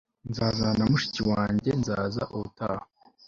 nzazana 0.29 0.83
mushiki 0.91 1.21
wanjye 1.31 1.69
nzaza 1.81 2.23
ubutaha 2.35 2.85